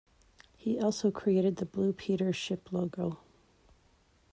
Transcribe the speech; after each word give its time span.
He 0.57 0.79
also 0.79 1.11
created 1.11 1.57
the 1.57 1.65
Blue 1.67 1.93
Peter 1.93 2.33
ship 2.33 2.71
logo. 2.71 3.19